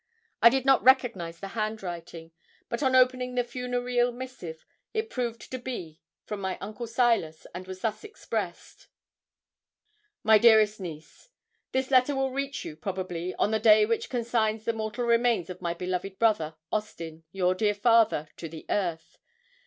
I 0.41 0.49
did 0.49 0.65
not 0.65 0.83
recognise 0.83 1.39
the 1.39 1.49
handwriting; 1.49 2.31
but 2.69 2.81
on 2.81 2.95
opening 2.95 3.35
the 3.35 3.43
funereal 3.43 4.11
missive, 4.11 4.65
it 4.95 5.11
proved 5.11 5.51
to 5.51 5.59
be 5.59 5.99
from 6.25 6.41
my 6.41 6.57
uncle 6.57 6.87
Silas, 6.87 7.45
and 7.53 7.67
was 7.67 7.81
thus 7.81 8.03
expressed: 8.03 8.87
'MY 10.23 10.39
DEAREST 10.39 10.79
NIECE, 10.79 11.29
This 11.71 11.91
letter 11.91 12.15
will 12.15 12.31
reach 12.31 12.65
you, 12.65 12.75
probably, 12.75 13.35
on 13.35 13.51
the 13.51 13.59
day 13.59 13.85
which 13.85 14.09
consigns 14.09 14.65
the 14.65 14.73
mortal 14.73 15.05
remains 15.05 15.51
of 15.51 15.61
my 15.61 15.75
beloved 15.75 16.17
brother, 16.17 16.55
Austin, 16.71 17.23
your 17.31 17.53
dear 17.53 17.75
father, 17.75 18.27
to 18.37 18.49
the 18.49 18.65
earth. 18.71 19.19